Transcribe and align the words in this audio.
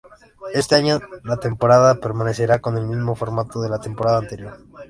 Este 0.55 0.73
año 0.73 0.99
la 1.23 1.37
temporada 1.37 1.99
permanecerá 1.99 2.57
con 2.59 2.75
el 2.75 2.87
mismo 2.87 3.13
formato 3.13 3.61
que 3.61 3.69
la 3.69 3.79
temporada 3.79 4.17
anterior. 4.17 4.57